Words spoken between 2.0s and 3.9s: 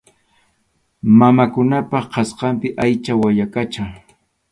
qhasqunpi aycha wayaqacha.